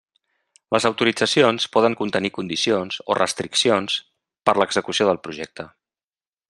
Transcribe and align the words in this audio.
Les 0.75 0.85
autoritzacions 0.89 1.67
poden 1.75 1.97
contenir 1.99 2.33
condicions 2.39 2.99
o 3.15 3.19
restriccions 3.21 4.01
per 4.51 4.57
a 4.57 4.61
l'execució 4.63 5.11
del 5.11 5.25
projecte. 5.29 5.69